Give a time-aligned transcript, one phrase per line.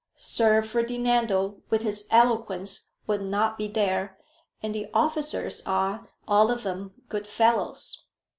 [0.17, 4.17] Sir Ferdinando with his eloquence will not be there,
[4.63, 8.05] and the officers are, all of them, good fellows.